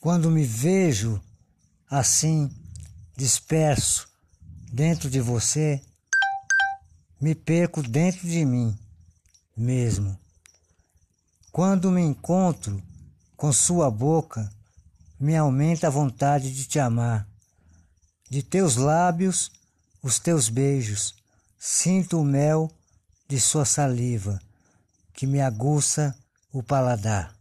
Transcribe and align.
Quando 0.00 0.30
me 0.30 0.44
vejo 0.44 1.20
assim, 1.90 2.48
disperso 3.16 4.08
dentro 4.70 5.10
de 5.10 5.20
você, 5.20 5.82
me 7.20 7.34
perco 7.34 7.82
dentro 7.82 8.28
de 8.28 8.44
mim 8.44 8.78
mesmo. 9.56 10.16
Quando 11.50 11.90
me 11.90 12.00
encontro 12.00 12.80
com 13.36 13.52
sua 13.52 13.90
boca, 13.90 14.48
me 15.18 15.36
aumenta 15.36 15.88
a 15.88 15.90
vontade 15.90 16.54
de 16.54 16.64
te 16.66 16.78
amar. 16.78 17.26
De 18.30 18.40
teus 18.40 18.76
lábios, 18.76 19.50
os 20.00 20.20
teus 20.20 20.48
beijos, 20.48 21.12
sinto 21.58 22.20
o 22.20 22.24
mel 22.24 22.70
de 23.26 23.40
sua 23.40 23.64
saliva, 23.64 24.40
que 25.12 25.26
me 25.26 25.40
aguça 25.40 26.16
o 26.52 26.62
paladar. 26.62 27.37